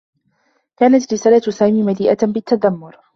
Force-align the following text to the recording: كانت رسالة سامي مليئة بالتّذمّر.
كانت 0.77 1.13
رسالة 1.13 1.39
سامي 1.51 1.83
مليئة 1.83 2.17
بالتّذمّر. 2.27 2.99